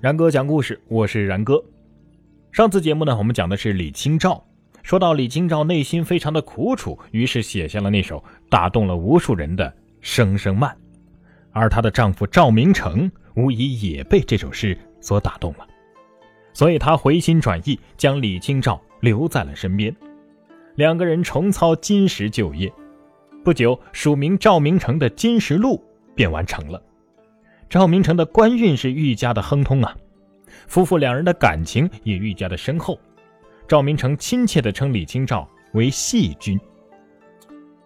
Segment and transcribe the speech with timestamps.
[0.00, 1.60] 然哥讲故事，我是然哥。
[2.52, 4.40] 上次节目呢，我们讲的是李清照。
[4.84, 9.64] 说到李清照内心非常的苦楚，于是写下了那首打动了无数人的
[10.00, 10.70] 《声声慢》。
[11.50, 15.66] 而她的丈夫赵明诚无疑也被这首诗所打动了，
[16.52, 19.92] 所以他回心转意，将李清照留在了身边。
[20.76, 22.72] 两个人重操金石旧业，
[23.44, 25.84] 不久，署名赵明诚的《金石录》
[26.14, 26.80] 便完成了。
[27.68, 29.94] 赵明诚的官运是愈加的亨通啊，
[30.66, 32.98] 夫妇两人的感情也愈加的深厚。
[33.66, 36.58] 赵明诚亲切地称李清照为“戏君”。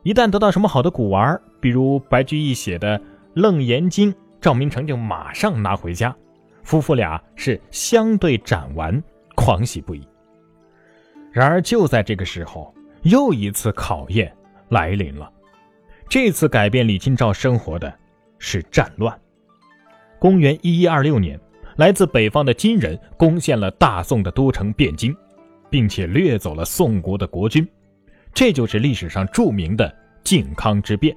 [0.05, 2.97] 一旦得到什么好的古玩，比如白居易写的
[3.35, 6.15] 《楞严经》，赵明诚就马上拿回家。
[6.63, 9.03] 夫妇俩是相对展玩，
[9.35, 10.07] 狂喜不已。
[11.33, 14.33] 然而就在这个时候，又一次考验
[14.69, 15.29] 来临了。
[16.09, 17.93] 这次改变李清照生活的
[18.39, 19.19] 是战乱。
[20.23, 21.37] 公元一一二六年，
[21.79, 25.13] 来自北方的金人攻陷了大宋的都城汴京，
[25.69, 27.67] 并且掠走了宋国的国君，
[28.33, 31.17] 这就是历史上著名的靖康之变。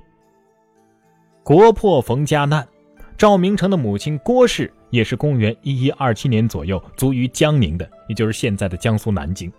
[1.44, 2.68] 国破逢家难，
[3.16, 9.54] 赵明诚的母亲郭氏也是公元一一二七年左右卒于江宁的，也就是现在的江苏南京。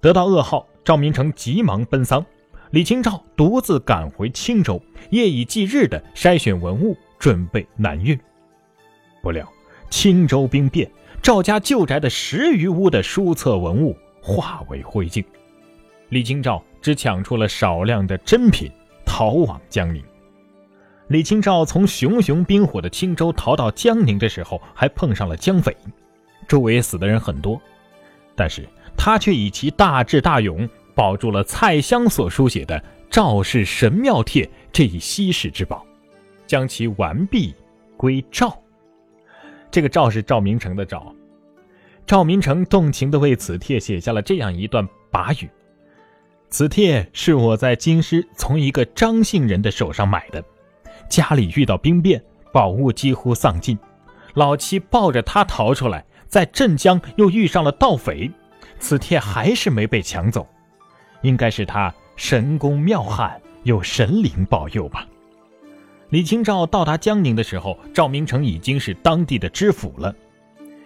[0.00, 2.24] 得到噩耗，赵明诚急忙奔丧，
[2.70, 8.18] 李清照独自赶回青州，夜以继日地筛选文物，准备南运。
[9.28, 9.46] 不料，
[9.90, 10.90] 青州兵变，
[11.20, 15.22] 赵家旧宅的十余屋的书册文物化为灰烬。
[16.08, 18.72] 李清照只抢出了少量的珍品，
[19.04, 20.02] 逃往江宁。
[21.08, 25.76] 李清照从熊熊兵火的青州逃到江宁的时候，还碰上了江匪，
[26.48, 27.60] 周围死的人很多，
[28.34, 35.84] 但是他却以其大智大勇，保住了蔡襄所书写的《赵氏神庙帖》这一稀世之宝，
[36.46, 37.54] 将其完璧
[37.98, 38.58] 归赵。
[39.70, 41.14] 这个赵是赵明诚的赵，
[42.06, 45.48] 赵明诚动情地为此帖写下了这样一段跋语
[46.48, 50.42] ：“此帖是我在京师从一个张姓人的手上买的，
[51.10, 53.78] 家里遇到兵变，宝物几乎丧尽，
[54.34, 58.30] 老妻抱着他逃出来，在镇江又遇上了盗匪，
[58.78, 60.46] 此帖还是没被抢走，
[61.20, 65.06] 应该是他神功妙汉，有神灵保佑吧。”
[66.10, 70.14] 李清照到达江宁的时候，赵明诚已经是当地的知府了。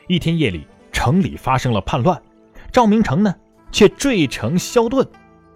[0.08, 2.20] 一天夜里，城里发生了叛乱，
[2.72, 3.32] 赵明诚呢
[3.70, 5.06] 却坠城消遁，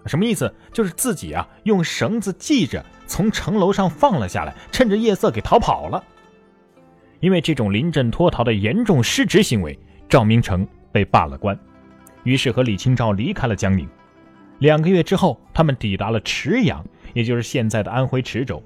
[0.05, 0.53] 什么意思？
[0.71, 6.01] 就是自己啊用绳子系着从城楼上放了下来，趁着夜色给逃跑了。
[7.19, 9.77] 因为这种临阵脱逃的严重失职行为，
[10.07, 11.59] 赵明诚被罢了官，
[12.23, 13.85] 于是和李清照离开了江宁。
[14.59, 18.63] 两个月之后，他们抵达了池阳，也就是现在的安徽池州。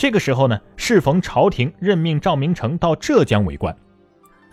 [0.00, 3.76] 这个时候呢，适逢朝廷任命赵明诚到浙江为官，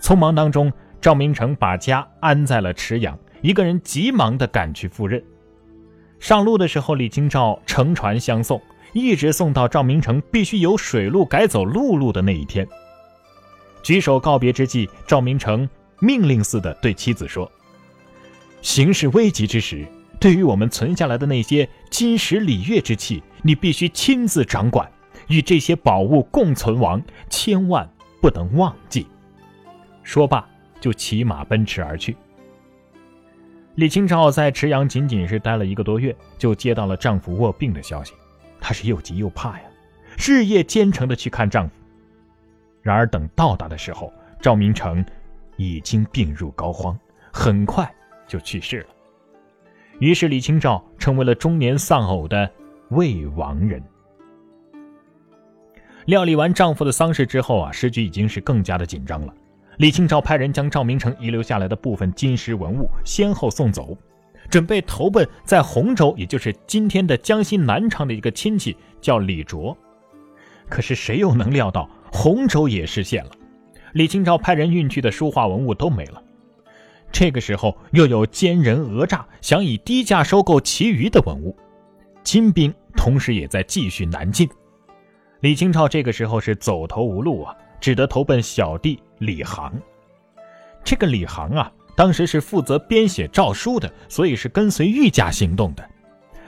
[0.01, 0.69] 匆忙当中，
[0.99, 5.23] 赵明诚把家安在了池阳，一个人急忙地赶去赴任。
[6.19, 12.67] 上路的时候，李清照乘船相送，一直送到赵明诚必须由水路改走陆路的那一天。
[13.81, 15.69] 举手告别之际，赵明诚
[16.01, 17.49] 命令似的对妻子说
[18.61, 19.87] ：“形势危急之时，
[20.19, 24.85] 对于我们存下来的那些金石礼乐之器，你必须亲自掌管。”
[25.27, 27.89] 与这些宝物共存亡，千万
[28.21, 29.07] 不能忘记。
[30.03, 30.47] 说罢，
[30.79, 32.15] 就骑马奔驰而去。
[33.75, 38.13] 李清照在池阳仅仅是待了一个多月，就接到了丈夫卧病的消息，
[38.59, 39.65] 她是又急又怕呀，
[40.17, 41.75] 日夜兼程的去看丈夫。
[42.81, 44.11] 然而等到达的时候，
[44.41, 45.05] 赵明诚
[45.57, 46.97] 已经病入膏肓，
[47.31, 47.93] 很快
[48.25, 48.87] 就去世了。
[49.99, 52.49] 于是李清照成为了中年丧偶的
[52.89, 53.83] 未亡人。
[56.07, 59.33] 料理完丈夫的丧事之后啊，时局已经是更加的紧张了。
[59.75, 63.97] 李清照派人将赵明诚遗留下来的部分金石文物先后送走，
[64.49, 69.77] 准备投奔在洪州，也就是今天的江西南昌的一个亲戚，叫李卓。
[70.69, 73.31] 可是谁又能料到洪州也失陷了，
[73.91, 76.23] 李清照派人运去的书画文物都没了。
[77.11, 81.53] 这个时候又有奸人讹诈，想以低价收购其余的文物，
[82.23, 84.49] 金兵同时也在继续南进。
[85.41, 89.71] 李清照这个时候是走投无路啊，只得投奔小弟李航。
[90.83, 95.87] 这个李航啊，当时是负责编写诏书的，所以是跟随御驾行动的。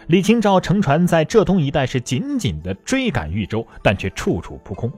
[0.08, 4.92] 李清照乘船在浙东一带是紧紧的追赶豫州，但却处处扑空。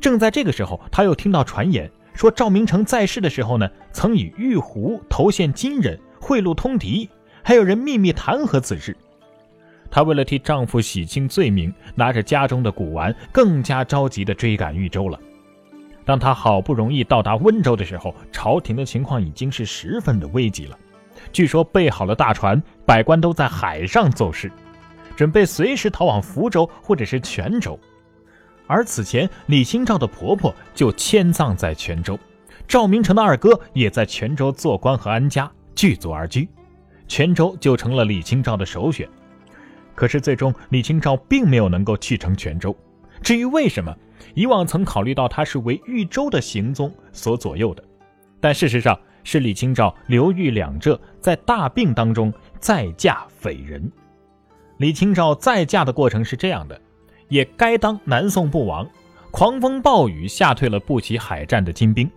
[0.00, 7.10] 正在这个时候，他又听到传言说赵明诚在世的时候呢，曾以玉壶投献金人，贿赂通敌，
[7.42, 8.96] 还有人秘密弹劾此事。
[9.90, 15.18] 她为了替丈夫洗清罪名，拿着家中的古玩，更加着急地追赶豫州了。
[16.04, 20.78] 当她好不容易到达温州的时候，朝廷的情况已经是十分的危急了。
[21.32, 24.50] 据说备好了大船，百官都在海上奏事，
[25.16, 27.78] 准备随时逃往福州或者是泉州。
[28.66, 32.18] 而此前，李清照的婆婆就迁葬在泉州，
[32.66, 36.48] 赵明诚的二哥也在泉州做官和安家，聚族而居，
[37.06, 39.08] 泉州就成了李清照的首选。
[39.94, 42.76] 可是最终，李清照并没有能够去成泉州。
[43.22, 43.94] 至于为什么，
[44.34, 47.82] 以往曾考虑到她是为豫州的行踪所左右的，
[48.40, 53.90] 但事实上是李清照刘豫两浙在大病当中再嫁匪人。
[54.78, 56.78] 李清照再嫁的过程是这样的：
[57.28, 58.86] 也该当南宋不亡，
[59.30, 62.10] 狂风暴雨吓退了不起海战的金兵，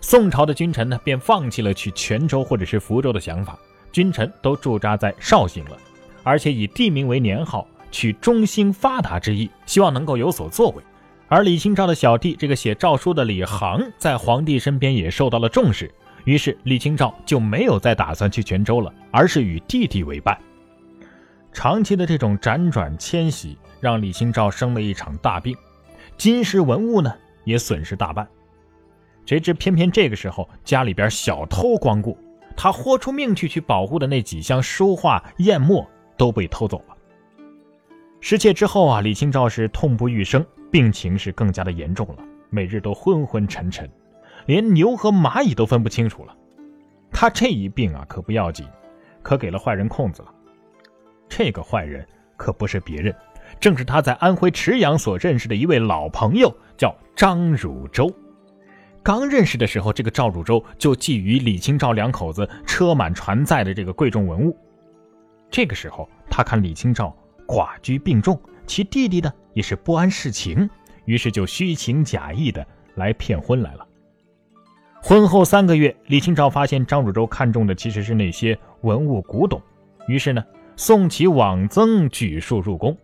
[0.00, 3.58] 宋朝的君臣呢便放弃了去泉州或者是福州的想法，
[3.90, 5.78] 君臣都驻扎在绍兴了。
[6.22, 10.82] 而且以地名为年号，取中兴发达之意，希望能够有所作为。
[11.28, 15.90] 而李清照的小弟，这个写诏书的李航，在皇帝身边也受到了重视，
[16.24, 20.38] 于是李清照就没有再打算去泉州了，而是与弟弟为伴。
[21.52, 25.56] 长期的这种辗转迁徙，让李清照生了一场大病，
[26.16, 27.12] 金石文物呢
[27.44, 28.26] 也损失大半。
[29.24, 32.18] 谁知偏偏这个时候，家里边小偷光顾，
[32.56, 35.88] 他豁出命去去保护的那几箱书画砚墨。
[36.22, 36.96] 都被偷走了。
[38.20, 43.90] 失窃之后啊，李清照是痛不欲生，病情是更加的严重了，每日都昏昏沉沉，
[44.46, 46.32] 连牛和蚂蚁都分不清楚了。
[47.10, 48.64] 他这一病啊，可不要紧，
[49.20, 50.32] 可给了坏人空子了。
[51.28, 53.12] 这个坏人可不是别人，
[53.58, 58.08] 正是他在安徽池阳所认识的一位老朋友，叫张汝舟。
[59.02, 64.56] 刚认识的时候，这个赵汝舟就觊觎李清照两口子车满船载的这个贵重文物。
[65.52, 67.14] 这个时候，他看李清照
[67.46, 70.68] 寡居病重，其弟弟呢也是不谙世情，
[71.04, 73.86] 于是就虚情假意的来骗婚来了。
[75.02, 79.60] 婚后三个月，李清照发现张汝舟看中的其实是那些文物古董，
[80.08, 80.42] 于是呢
[80.74, 82.96] 送其往增举数入宫，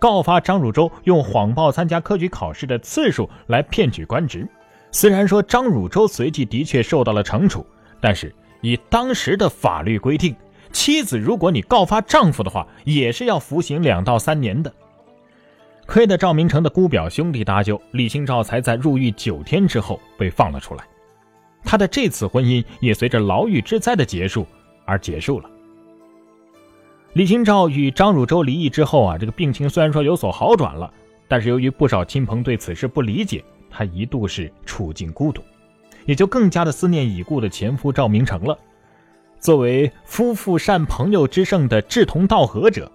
[0.00, 4.48] 告发张汝舟用谎报参加科举考试的次数来骗取官职。
[4.90, 7.64] 虽然说张汝舟随即的确受到了惩处，
[8.00, 10.34] 但是以当时的法律规定。
[10.72, 14.72] 妻子，如果你告发丈夫的话，也是要服刑两到三年的。
[15.86, 20.84] 亏得赵明诚的姑表兄弟搭救，李清照才在入狱九天之后被放了出来。
[21.64, 24.46] 他的这次婚姻也随着牢狱之灾的结束
[24.84, 25.50] 而结束了。
[27.12, 30.92] 李清照与张汝舟离异之后啊，这个病情虽然说有所好转了，
[31.28, 35.42] 但是由于不少亲朋对此事不理解，她一度是处境孤独，
[36.06, 38.58] 也就更加的思念已故的前夫赵明诚了。
[39.42, 42.88] 作为夫妇善朋友之盛的志同道合者，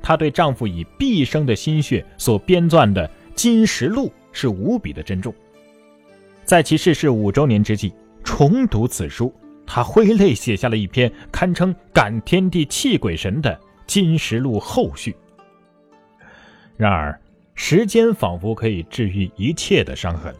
[0.00, 5.32] 她对丈夫以毕生的心血所编撰的《金石录》是无比的珍重。
[6.42, 7.92] 在其逝世五周年之际，
[8.24, 9.30] 重读此书，
[9.66, 13.54] 她挥泪写下了一篇堪称感天地泣鬼神的
[13.86, 15.14] 《金石录》后续。
[16.78, 17.20] 然而，
[17.54, 20.34] 时间仿佛可以治愈一切的伤痕。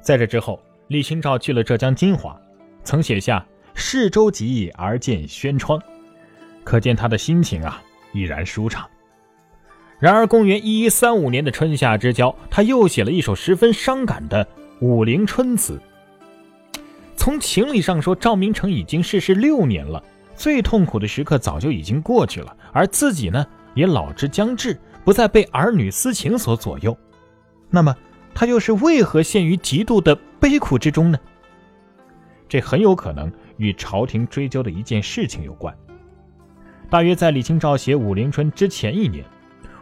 [0.00, 0.58] 在这之后，
[0.88, 2.40] 李清照去了浙江金华，
[2.82, 3.46] 曾写下。
[3.78, 5.78] 市州急而见轩窗，
[6.64, 7.80] 可见他的心情啊
[8.14, 8.88] 依然舒畅。
[9.98, 14.42] 然而，公元一一三五年的春夏之交，他又写了一首十分伤感的
[14.80, 15.78] 《武陵春》词。
[17.16, 20.02] 从情理上说，赵明诚已经逝世六年了，
[20.34, 26.96] 最痛苦的时刻早就已经过去了，而自己呢也老之将至，不再被儿女私情所左右。
[27.68, 27.94] 那么，
[28.34, 31.18] 他又是为何陷于极度的悲苦之中呢？
[32.48, 33.30] 这很有可能。
[33.56, 35.76] 与朝廷追究的一件事情有关。
[36.88, 39.24] 大约在李清照写《武陵春》之前一年，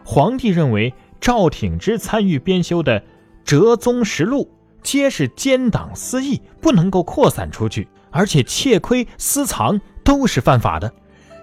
[0.05, 3.01] 皇帝认为赵挺之参与编修的
[3.45, 4.45] 《哲宗实录》
[4.83, 10.93] 皆是奸党私议，不能够扩散出去，而且窃窥私藏都是犯法的。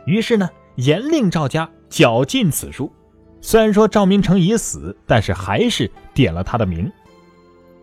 [0.06, 2.92] 于是呢，严令赵家绞尽此书。
[3.40, 6.92] 虽然说赵明诚已死，但是还是点了他的名。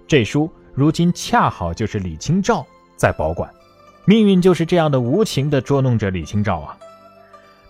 [0.07, 3.53] 这书如今恰好就是李清照在保管。
[4.09, 6.75] 命运就是这样的无情的捉弄着李清照啊！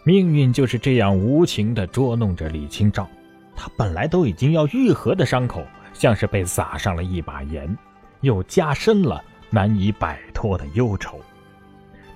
[0.04, 3.09] 命运就是这样无情的捉弄着李清照。
[3.57, 7.76] 他本来都已经要愈合的伤口，像是被撒上了一把盐，
[8.21, 11.21] 又加深了难以摆脱的忧愁。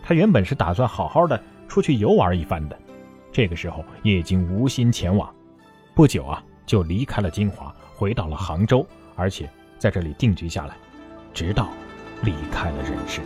[0.05, 2.79] 他原本是打算好好的出去游玩一番的，
[3.33, 5.29] 这个时候也已经无心前往。
[5.97, 8.87] 不久啊，就离开了金华，回到了杭州，
[9.17, 9.50] 而且
[9.81, 10.76] 在这里定居下来，
[11.35, 11.71] 直到
[12.23, 13.21] 离开了人世。